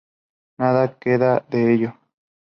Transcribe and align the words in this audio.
Nada 0.57 0.97
queda 0.97 1.45
de 1.47 1.75
ello. 1.75 1.99